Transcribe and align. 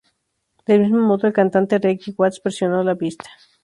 Del 0.65 0.79
mismo 0.79 0.97
modo, 1.01 1.27
el 1.27 1.33
cantante 1.33 1.77
Reggie 1.77 2.15
Watts 2.17 2.41
versionó 2.43 2.81
la 2.83 2.95
pista. 2.95 3.29